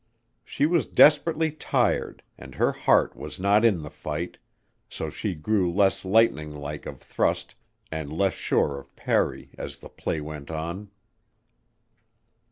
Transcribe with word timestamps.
She 0.43 0.65
was 0.65 0.87
desperately 0.87 1.51
tired 1.51 2.23
and 2.35 2.55
her 2.55 2.71
heart 2.71 3.15
was 3.15 3.39
not 3.39 3.63
in 3.63 3.83
the 3.83 3.91
fight, 3.91 4.39
so 4.89 5.11
she 5.11 5.35
grew 5.35 5.71
less 5.71 6.03
lightning 6.03 6.49
like 6.55 6.87
of 6.87 6.99
thrust 6.99 7.53
and 7.91 8.11
less 8.11 8.33
sure 8.33 8.79
of 8.79 8.95
parry 8.95 9.51
as 9.59 9.77
the 9.77 9.89
play 9.89 10.19
went 10.19 10.49
on. 10.49 10.89